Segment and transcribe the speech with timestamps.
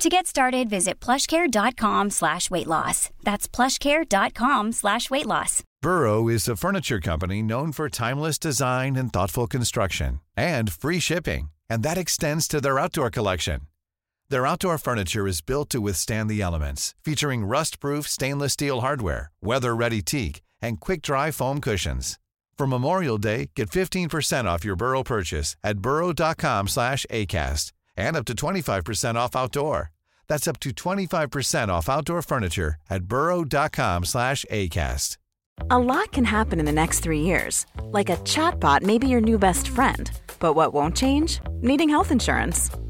[0.00, 3.10] To get started, visit plushcare.com slash weight loss.
[3.22, 5.62] That's plushcare.com slash weight loss.
[5.82, 11.50] Burrow is a furniture company known for timeless design and thoughtful construction and free shipping,
[11.68, 13.60] and that extends to their outdoor collection.
[14.30, 20.00] Their outdoor furniture is built to withstand the elements, featuring rust-proof stainless steel hardware, weather-ready
[20.00, 22.18] teak, and quick-dry foam cushions.
[22.56, 28.24] For Memorial Day, get 15% off your Burrow purchase at burrow.com slash ACAST and up
[28.26, 29.90] to 25% off outdoor.
[30.28, 35.16] That's up to 25% off outdoor furniture at burrow.com slash ACAST.
[35.70, 37.66] A lot can happen in the next three years.
[37.84, 40.10] Like a chatbot may be your new best friend.
[40.38, 41.40] But what won't change?
[41.60, 42.70] Needing health insurance.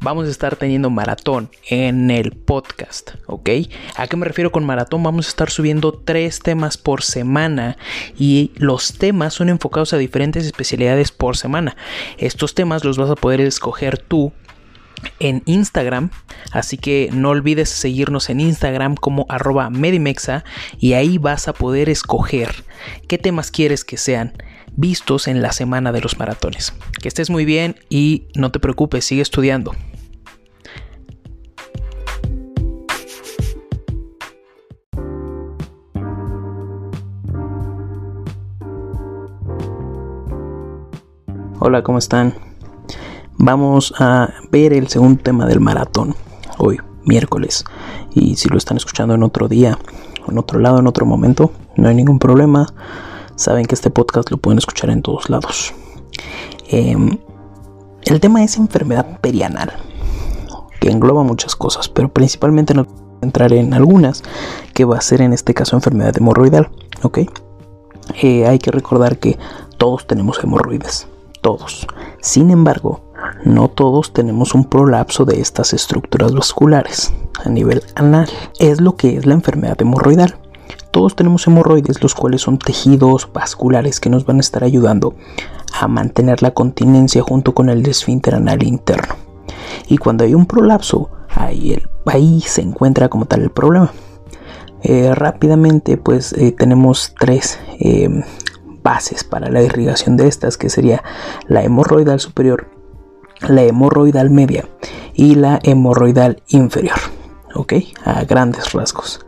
[0.00, 3.50] vamos a estar teniendo maratón en el podcast, ¿ok?
[3.96, 5.02] ¿A qué me refiero con maratón?
[5.02, 7.76] Vamos a estar subiendo tres temas por semana
[8.18, 11.76] y los temas son enfocados a diferentes especialidades por semana.
[12.18, 14.32] Estos temas los vas a poder escoger tú
[15.18, 16.10] en Instagram,
[16.52, 20.44] así que no olvides seguirnos en Instagram como arroba medimexa
[20.78, 22.64] y ahí vas a poder escoger
[23.08, 24.34] qué temas quieres que sean
[24.76, 26.74] vistos en la semana de los maratones.
[27.00, 29.74] Que estés muy bien y no te preocupes, sigue estudiando.
[41.62, 42.32] Hola, ¿cómo están?
[43.36, 46.14] Vamos a ver el segundo tema del maratón,
[46.56, 47.66] hoy, miércoles.
[48.14, 49.78] Y si lo están escuchando en otro día,
[50.26, 52.66] en otro lado, en otro momento, no hay ningún problema.
[53.34, 55.74] Saben que este podcast lo pueden escuchar en todos lados.
[56.70, 57.18] Em,
[58.04, 59.70] el tema es enfermedad perianal,
[60.80, 62.86] que engloba muchas cosas, pero principalmente no
[63.20, 64.22] entrar en algunas,
[64.72, 66.70] que va a ser en este caso enfermedad hemorroidal,
[67.02, 67.18] ¿ok?
[68.22, 69.38] Eh, hay que recordar que
[69.76, 71.06] todos tenemos hemorroides
[71.40, 71.86] todos.
[72.20, 73.00] Sin embargo,
[73.44, 77.12] no todos tenemos un prolapso de estas estructuras vasculares
[77.44, 78.28] a nivel anal.
[78.58, 80.36] Es lo que es la enfermedad hemorroidal.
[80.90, 85.14] Todos tenemos hemorroides, los cuales son tejidos vasculares que nos van a estar ayudando
[85.72, 89.14] a mantener la continencia junto con el desfínter anal interno.
[89.88, 93.92] Y cuando hay un prolapso, ahí, el, se encuentra como tal el problema.
[94.82, 98.08] Eh, rápidamente, pues eh, tenemos tres eh,
[98.82, 101.02] bases para la irrigación de estas, que sería
[101.46, 102.68] la hemorroidal superior,
[103.48, 104.66] la hemorroidal media
[105.14, 106.98] y la hemorroidal inferior,
[107.54, 107.74] ¿ok?
[108.04, 109.24] A grandes rasgos.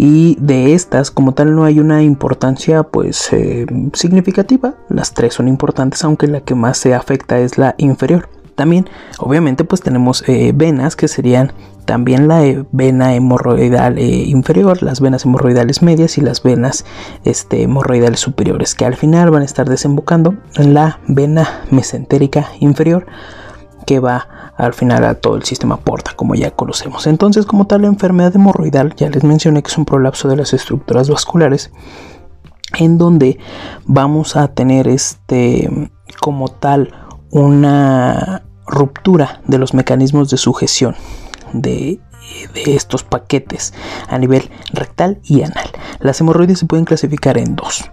[0.00, 4.74] Y de estas, como tal, no hay una importancia pues eh, significativa.
[4.88, 8.28] Las tres son importantes, aunque la que más se afecta es la inferior.
[8.58, 11.52] También, obviamente, pues tenemos eh, venas que serían
[11.84, 16.84] también la eh, vena hemorroidal eh, inferior, las venas hemorroidales medias y las venas
[17.22, 23.06] este, hemorroidales superiores, que al final van a estar desembocando en la vena mesentérica inferior,
[23.86, 24.26] que va
[24.56, 27.06] al final a todo el sistema porta, como ya conocemos.
[27.06, 30.52] Entonces, como tal, la enfermedad hemorroidal, ya les mencioné que es un prolapso de las
[30.52, 31.70] estructuras vasculares,
[32.76, 33.38] en donde
[33.86, 36.92] vamos a tener este como tal
[37.30, 40.96] una ruptura de los mecanismos de sujeción
[41.52, 42.00] de,
[42.66, 43.72] estos paquetes
[44.08, 45.70] a nivel rectal y anal.
[46.00, 47.90] Las hemorroides se pueden clasificar en dos.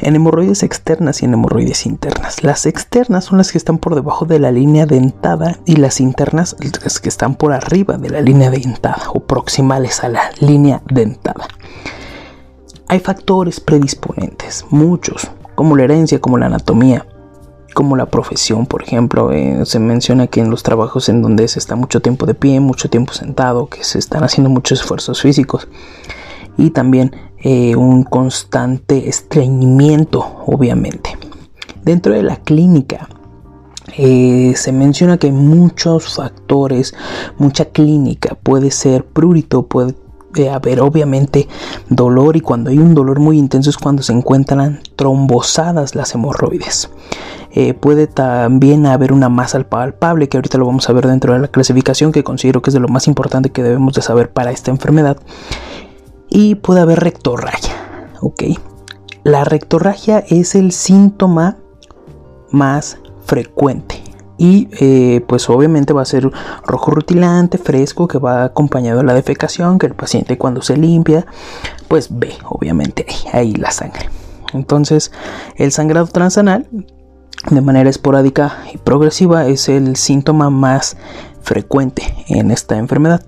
[0.00, 2.42] En hemorroides externas y en hemorroides internas.
[2.42, 6.56] Las externas son las que están por debajo de la línea dentada y las internas
[6.82, 11.46] las que están por arriba de la línea dentada o proximales a la línea dentada.
[12.88, 17.06] Hay factores predisponentes, muchos, como la herencia, como la anatomía,
[17.74, 21.58] como la profesión, por ejemplo, eh, se menciona que en los trabajos en donde se
[21.58, 25.68] está mucho tiempo de pie, mucho tiempo sentado, que se están haciendo muchos esfuerzos físicos
[26.56, 31.18] y también eh, un constante estreñimiento, obviamente.
[31.82, 33.08] Dentro de la clínica
[33.98, 36.94] eh, se menciona que muchos factores,
[37.36, 39.94] mucha clínica, puede ser prurito, puede
[40.50, 41.48] haber obviamente
[41.88, 46.90] dolor y cuando hay un dolor muy intenso es cuando se encuentran trombosadas las hemorroides.
[47.52, 51.38] Eh, puede también haber una masa palpable, que ahorita lo vamos a ver dentro de
[51.38, 54.50] la clasificación, que considero que es de lo más importante que debemos de saber para
[54.50, 55.16] esta enfermedad.
[56.28, 57.72] Y puede haber rectorragia.
[59.22, 61.58] La rectorragia es el síntoma
[62.50, 64.03] más frecuente
[64.36, 66.30] y eh, pues obviamente va a ser
[66.66, 71.26] rojo rutilante, fresco, que va acompañado de la defecación, que el paciente cuando se limpia,
[71.88, 74.10] pues ve obviamente ahí, ahí la sangre.
[74.52, 75.12] Entonces
[75.56, 76.68] el sangrado transanal
[77.50, 80.96] de manera esporádica y progresiva es el síntoma más
[81.42, 83.24] frecuente en esta enfermedad.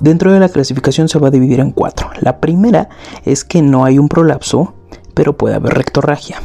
[0.00, 2.10] Dentro de la clasificación se va a dividir en cuatro.
[2.20, 2.88] La primera
[3.24, 4.74] es que no hay un prolapso,
[5.14, 6.40] pero puede haber rectorragia.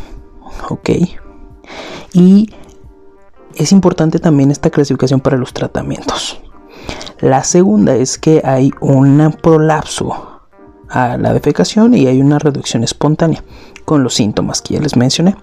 [0.70, 0.90] ¿Ok?
[2.14, 2.52] Y
[3.58, 6.42] es importante también esta clasificación para los tratamientos.
[7.20, 10.42] La segunda es que hay un prolapso
[10.90, 13.44] a la defecación y hay una reducción espontánea
[13.86, 15.36] con los síntomas que ya les mencioné.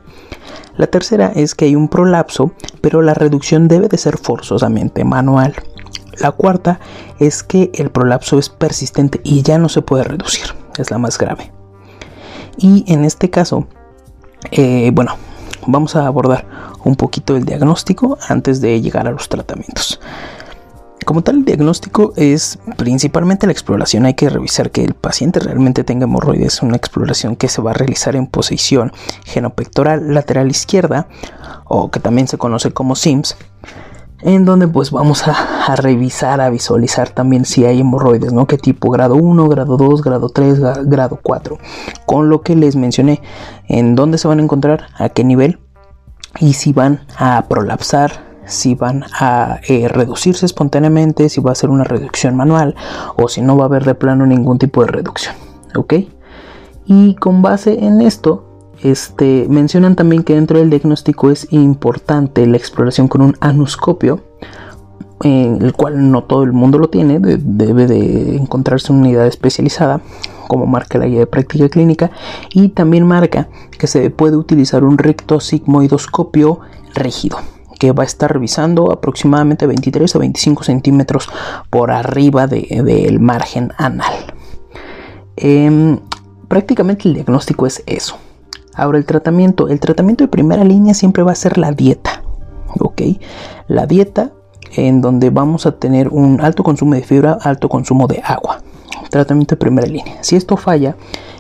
[0.77, 5.55] La tercera es que hay un prolapso, pero la reducción debe de ser forzosamente manual.
[6.19, 6.81] La cuarta
[7.19, 10.47] es que el prolapso es persistente y ya no se puede reducir,
[10.79, 11.53] es la más grave.
[12.57, 13.67] Y en este caso,
[14.53, 15.17] eh, bueno,
[15.67, 16.47] vamos a abordar
[16.85, 20.01] un poquito el diagnóstico antes de llegar a los tratamientos.
[21.05, 24.07] Como tal, el diagnóstico es principalmente la exploración.
[24.07, 26.63] Hay que revisar que el paciente realmente tenga hemorroides.
[26.63, 28.91] Una exploración que se va a realizar en posición
[29.27, 31.07] genopectoral lateral izquierda,
[31.67, 33.37] o que también se conoce como SIMS,
[34.25, 38.47] en donde pues vamos a, revisar, a visualizar también si hay hemorroides, ¿no?
[38.47, 38.91] ¿Qué tipo?
[38.91, 41.59] Grado 1, grado 2, grado 3, grado 4.
[42.07, 43.21] Con lo que les mencioné,
[43.69, 45.61] en dónde se van a encontrar, a qué nivel
[46.41, 51.71] y si van a prolapsar, si van a eh, reducirse espontáneamente, si va a ser
[51.71, 52.75] una reducción manual
[53.17, 55.35] o si no va a haber de plano ningún tipo de reducción.
[55.77, 55.95] ¿Ok?
[56.87, 58.44] Y con base en esto,
[58.85, 64.23] este, mencionan también que dentro del diagnóstico es importante la exploración con un anuscopio,
[65.23, 70.03] en el cual no todo el mundo lo tiene, debe de encontrarse una unidad especializada,
[70.49, 72.11] como marca la guía de práctica clínica,
[72.53, 73.49] y también marca
[73.79, 74.99] que se puede utilizar un
[75.41, 76.61] sigmoidoscopio
[76.95, 77.39] rígido
[77.79, 81.31] que va a estar revisando aproximadamente 23 a 25 centímetros
[81.71, 84.13] por arriba del margen anal.
[85.37, 86.01] Em,
[86.49, 88.19] prácticamente el diagnóstico es eso.
[88.75, 92.23] Ahora el tratamiento, el tratamiento de primera línea siempre va a ser la dieta,
[92.79, 93.03] ¿ok?
[93.69, 94.33] La dieta
[94.77, 98.59] en donde vamos a tener un alto consumo de fibra, alto consumo de agua.
[99.11, 100.19] Tratamiento de primera línea.
[100.23, 100.97] Si esto falla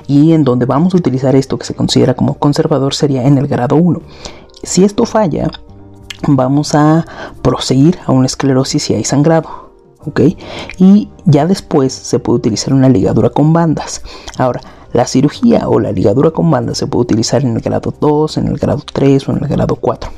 [0.06, 3.48] y en donde vamos a utilizar esto que se considera como conservador sería en el
[3.48, 4.00] grado 1.
[4.62, 5.50] Si esto falla,
[6.28, 7.04] vamos a
[7.42, 9.64] proseguir a una esclerosis si hay sangrado.
[10.06, 10.20] ¿ok?
[10.78, 14.02] Y ya después se puede utilizar una ligadura con bandas.
[14.38, 14.60] Ahora,
[14.94, 18.48] la cirugía o la ligadura con bandas se puede utilizar en el grado 2, en
[18.48, 20.10] el grado 3 o en el grado 4.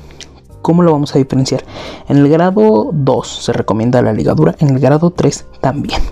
[0.61, 1.65] ¿Cómo lo vamos a diferenciar?
[2.09, 6.03] En el grado 2 se recomienda la ligadura, en el grado 3 también.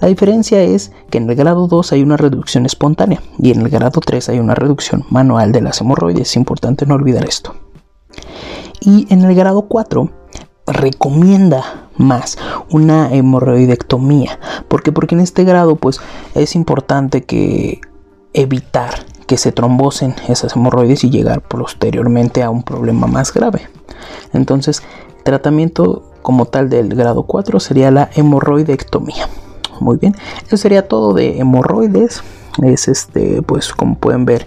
[0.00, 3.68] La diferencia es que en el grado 2 hay una reducción espontánea y en el
[3.68, 6.30] grado 3 hay una reducción manual de las hemorroides.
[6.30, 7.54] Es importante no olvidar esto.
[8.80, 10.10] Y en el grado 4
[10.66, 12.36] recomienda más
[12.68, 14.40] una hemorroidectomía.
[14.66, 14.90] ¿Por qué?
[14.90, 16.00] Porque en este grado pues
[16.34, 17.80] es importante que
[18.34, 23.68] evitar que se trombosen esas hemorroides y llegar posteriormente a un problema más grave.
[24.32, 24.82] Entonces,
[25.24, 29.28] tratamiento como tal del grado 4 sería la hemorroidectomía.
[29.80, 30.14] Muy bien,
[30.46, 32.22] eso sería todo de hemorroides.
[32.62, 34.46] Es este, pues como pueden ver,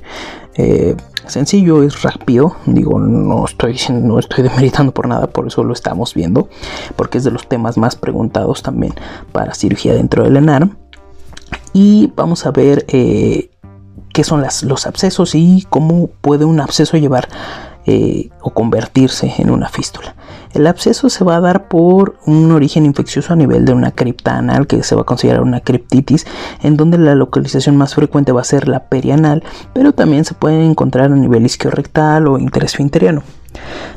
[0.56, 0.96] eh,
[1.27, 2.56] sencillo, es rápido.
[2.65, 6.48] Digo, no estoy no estoy demeritando por nada, por eso lo estamos viendo,
[6.96, 8.94] porque es de los temas más preguntados también
[9.32, 10.77] para cirugía dentro del ENARM.
[11.74, 13.50] Y vamos a ver eh,
[14.15, 17.27] qué son los abscesos y cómo puede un absceso llevar
[17.86, 20.15] eh, o convertirse en una fístula.
[20.53, 24.38] El absceso se va a dar por un origen infeccioso a nivel de una cripta
[24.38, 26.25] anal que se va a considerar una criptitis,
[26.63, 29.43] en donde la localización más frecuente va a ser la perianal,
[29.74, 33.22] pero también se puede encontrar a nivel isquiorrectal o interesfinteriano.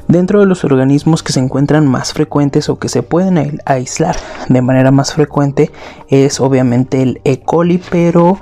[0.09, 4.17] Dentro de los organismos que se encuentran más frecuentes o que se pueden aislar
[4.49, 5.71] de manera más frecuente
[6.09, 7.41] es obviamente el E.
[7.41, 8.39] coli, pero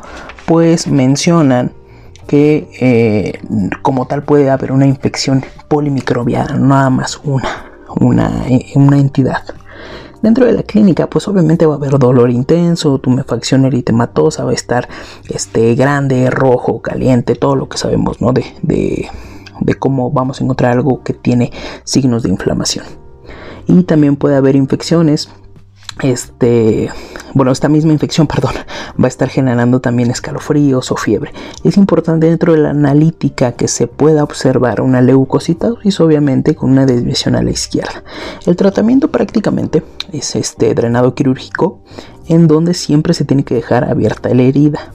[0.47, 1.73] pues mencionan
[2.27, 3.41] que eh,
[3.83, 9.43] como tal puede haber una infección polimicrobiana, nada más una, una, una entidad.
[10.23, 14.55] Dentro de la clínica, pues obviamente va a haber dolor intenso, tumefacción eritematosa, va a
[14.55, 14.89] estar
[15.29, 18.33] este, grande, rojo, caliente, todo lo que sabemos, ¿no?
[18.33, 19.09] De, de,
[19.61, 21.53] de cómo vamos a encontrar algo que tiene
[21.85, 22.87] signos de inflamación.
[23.69, 25.29] Y también puede haber infecciones
[26.03, 26.91] este,
[27.35, 28.53] bueno, esta misma infección, perdón,
[29.01, 31.33] va a estar generando también escalofríos o fiebre.
[31.65, 36.87] Es importante dentro de la analítica que se pueda observar una leucocitosis, obviamente con una
[36.87, 38.05] desviación a la izquierda.
[38.47, 41.81] El tratamiento prácticamente es este drenado quirúrgico,
[42.29, 44.93] en donde siempre se tiene que dejar abierta la herida.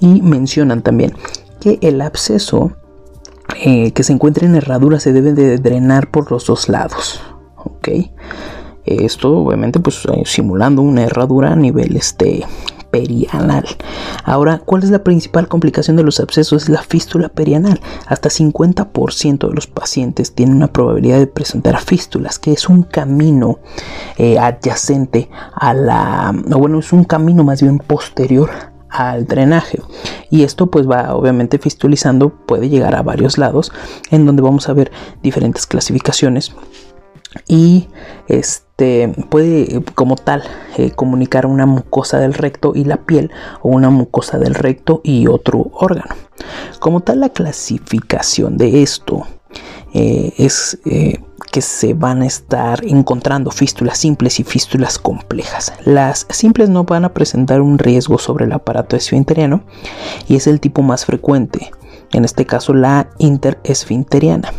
[0.00, 1.14] Y mencionan también
[1.60, 2.72] que el absceso
[3.64, 7.20] eh, que se encuentra en herradura se debe de drenar por los dos lados.
[7.56, 7.88] ¿ok?
[8.84, 12.44] Esto obviamente pues eh, simulando una herradura a nivel este
[12.92, 13.64] perianal.
[14.22, 16.64] Ahora, ¿cuál es la principal complicación de los abscesos?
[16.64, 17.80] Es la fístula perianal.
[18.06, 23.58] Hasta 50% de los pacientes tienen una probabilidad de presentar fístulas, que es un camino
[24.18, 28.50] eh, adyacente a la, o bueno, es un camino más bien posterior
[28.90, 29.80] al drenaje
[30.28, 33.72] y esto pues va obviamente fistulizando puede llegar a varios lados
[34.10, 36.54] en donde vamos a ver diferentes clasificaciones
[37.48, 37.88] y
[38.28, 40.42] este puede como tal
[40.76, 45.26] eh, comunicar una mucosa del recto y la piel o una mucosa del recto y
[45.26, 46.14] otro órgano.
[46.80, 49.26] Como tal la clasificación de esto
[49.94, 51.20] eh, es eh,
[51.52, 55.72] que se van a estar encontrando fístulas simples y fístulas complejas.
[55.84, 59.62] Las simples no van a presentar un riesgo sobre el aparato esfinteriano
[60.26, 61.70] y es el tipo más frecuente,
[62.12, 64.50] en este caso la interesfinteriana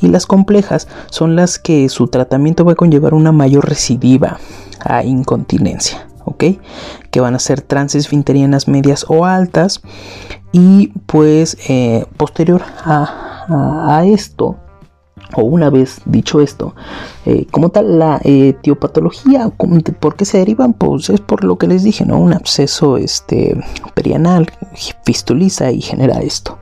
[0.00, 4.38] y las complejas son las que su tratamiento va a conllevar una mayor recidiva
[4.80, 6.06] a incontinencia.
[6.24, 6.44] ¿ok?
[7.10, 9.80] Que van a ser transesfinterianas medias o altas.
[10.52, 14.56] Y pues eh, posterior a, esto,
[15.34, 16.74] o una vez dicho esto,
[17.24, 20.74] eh, como tal la etiopatología, ¿por qué se derivan?
[20.74, 22.18] Pues es por lo que les dije, ¿no?
[22.18, 23.58] Un absceso este,
[23.94, 24.50] perianal
[25.04, 26.58] fistuliza y genera esto.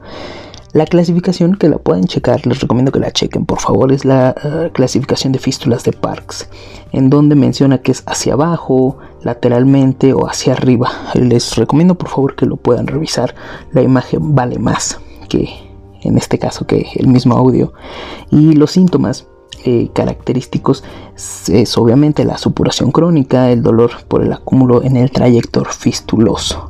[0.73, 4.37] La clasificación que la pueden checar, les recomiendo que la chequen por favor, es la
[4.45, 6.49] eh, clasificación de fístulas de Parks,
[6.93, 10.89] en donde menciona que es hacia abajo, lateralmente o hacia arriba.
[11.15, 13.35] Les recomiendo por favor que lo puedan revisar,
[13.73, 15.49] la imagen vale más que
[16.03, 17.73] en este caso que el mismo audio.
[18.31, 19.27] Y los síntomas
[19.65, 20.85] eh, característicos
[21.49, 26.70] es obviamente la supuración crónica, el dolor por el acúmulo en el trayector fistuloso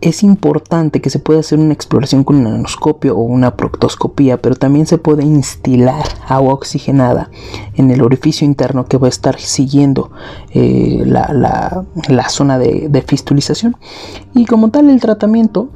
[0.00, 4.54] es importante que se pueda hacer una exploración con un anoscopio o una proctoscopía, pero
[4.54, 7.30] también se puede instilar agua oxigenada
[7.74, 10.10] en el orificio interno que va a estar siguiendo
[10.50, 11.84] eh, la,
[12.28, 13.76] zona de, de fistulización.
[14.34, 15.70] Y como tal, el tratamiento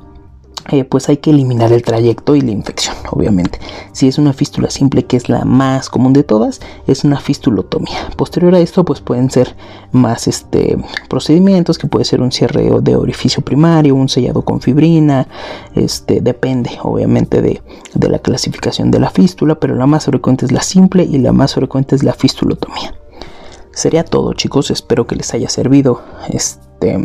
[0.70, 3.58] eh, pues hay que eliminar el trayecto y la infección, obviamente.
[3.92, 8.08] Si es una fístula simple, que es la más común de todas, es una fistulotomía.
[8.16, 9.56] Posterior a esto, pues pueden ser
[9.92, 15.26] más este, procedimientos, que puede ser un cierre de orificio primario, un sellado con fibrina,
[15.74, 17.62] este, depende obviamente de,
[17.94, 21.32] de la clasificación de la fístula, pero la más frecuente es la simple y la
[21.32, 22.94] más frecuente es la fistulotomía.
[23.72, 26.98] Sería todo chicos, espero que les haya servido este,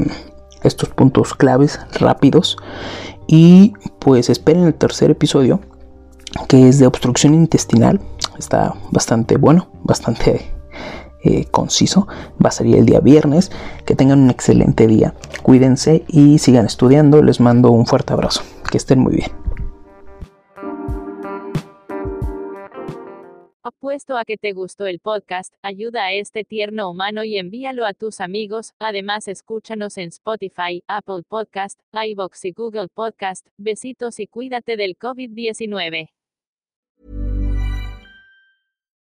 [0.63, 2.57] estos puntos claves rápidos
[3.27, 5.59] y pues esperen el tercer episodio,
[6.47, 7.99] que es de obstrucción intestinal.
[8.37, 10.51] Está bastante bueno, bastante
[11.23, 12.07] eh, conciso.
[12.43, 13.51] Va a salir el día viernes.
[13.85, 15.15] Que tengan un excelente día.
[15.41, 17.23] Cuídense y sigan estudiando.
[17.23, 18.41] Les mando un fuerte abrazo.
[18.69, 19.44] Que estén muy bien.
[23.77, 27.93] Apuesto a que te gustó el podcast, ayuda a este tierno humano y envíalo a
[27.93, 28.73] tus amigos.
[28.79, 33.47] Además, escúchanos en Spotify, Apple Podcast, iBox y Google Podcast.
[33.57, 36.09] Besitos y cuídate del COVID-19.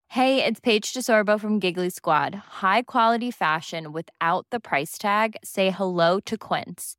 [0.10, 2.36] Hey, it's Paige DeSorbo from Giggly Squad.
[2.62, 5.38] High quality fashion without the price tag.
[5.44, 6.99] Say hello to Quince.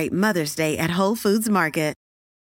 [0.01, 2.00] celebrate Mother's Day at Whole Foods Market.